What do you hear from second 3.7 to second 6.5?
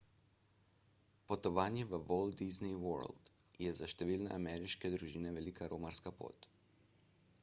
za številne ameriške družine velika romarska pot